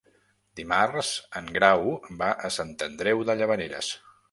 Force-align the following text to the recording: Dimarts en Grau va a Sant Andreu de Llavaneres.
Dimarts 0.59 1.11
en 1.41 1.51
Grau 1.59 1.85
va 2.23 2.31
a 2.49 2.53
Sant 2.59 2.75
Andreu 2.89 3.25
de 3.31 3.39
Llavaneres. 3.43 3.95